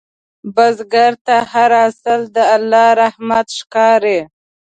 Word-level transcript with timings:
بزګر 0.55 1.13
ته 1.25 1.35
هر 1.51 1.71
حاصل 1.81 2.19
د 2.35 2.37
الله 2.55 2.87
رحمت 3.01 3.47
ښکاري 3.59 4.19